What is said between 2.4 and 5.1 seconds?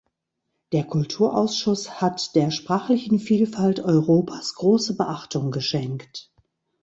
sprachlichen Vielfalt Europas große